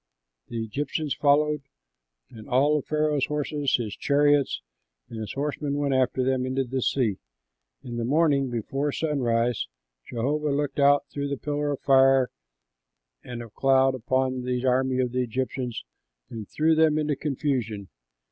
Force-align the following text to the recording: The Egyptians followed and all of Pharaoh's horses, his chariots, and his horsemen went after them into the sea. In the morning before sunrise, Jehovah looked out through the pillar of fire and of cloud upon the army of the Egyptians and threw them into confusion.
The 0.47 0.57
Egyptians 0.63 1.13
followed 1.13 1.61
and 2.31 2.49
all 2.49 2.75
of 2.79 2.87
Pharaoh's 2.87 3.27
horses, 3.27 3.75
his 3.75 3.95
chariots, 3.95 4.63
and 5.09 5.19
his 5.19 5.33
horsemen 5.33 5.75
went 5.75 5.93
after 5.93 6.23
them 6.23 6.43
into 6.43 6.63
the 6.63 6.81
sea. 6.81 7.19
In 7.83 7.97
the 7.97 8.03
morning 8.03 8.49
before 8.49 8.91
sunrise, 8.91 9.67
Jehovah 10.09 10.49
looked 10.53 10.79
out 10.79 11.05
through 11.11 11.27
the 11.27 11.37
pillar 11.37 11.69
of 11.73 11.81
fire 11.81 12.31
and 13.23 13.43
of 13.43 13.53
cloud 13.53 13.93
upon 13.93 14.41
the 14.41 14.65
army 14.65 14.97
of 14.97 15.11
the 15.11 15.21
Egyptians 15.21 15.83
and 16.31 16.49
threw 16.49 16.73
them 16.73 16.97
into 16.97 17.15
confusion. 17.15 17.89